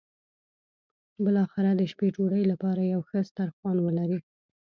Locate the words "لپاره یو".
2.51-3.01